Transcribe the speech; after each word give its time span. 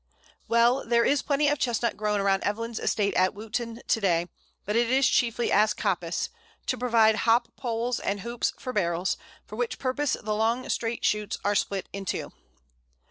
Well, 0.47 0.83
there 0.83 1.05
is 1.05 1.21
plenty 1.21 1.47
of 1.47 1.59
Chestnut 1.59 1.95
grown 1.95 2.19
around 2.19 2.41
Evelyn's 2.43 2.79
estate 2.79 3.13
at 3.13 3.35
Wootton 3.35 3.83
to 3.87 4.01
day, 4.01 4.25
but 4.65 4.75
it 4.75 4.89
is 4.89 5.07
chiefly 5.07 5.51
as 5.51 5.75
coppice, 5.75 6.31
to 6.65 6.75
provide 6.75 7.17
hop 7.17 7.55
poles, 7.55 7.99
and 7.99 8.21
hoops 8.21 8.51
for 8.57 8.73
barrels, 8.73 9.15
for 9.45 9.57
which 9.57 9.77
purpose 9.77 10.13
the 10.19 10.33
long 10.33 10.67
straight 10.69 11.05
shoots 11.05 11.37
are 11.45 11.53
split 11.53 11.87
in 11.93 12.05
two. 12.05 12.31